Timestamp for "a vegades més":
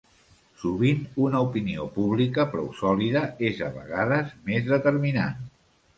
3.67-4.67